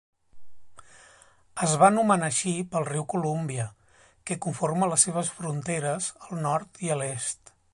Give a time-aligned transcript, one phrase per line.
[1.67, 3.67] Es va anomenar així pel riu Columbia,
[4.31, 7.55] que conforma les seves fronteres al nord i a l'est.